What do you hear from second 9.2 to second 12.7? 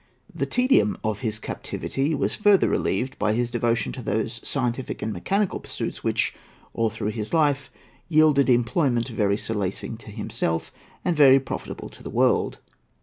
solacing to himself, and very profitable to the world.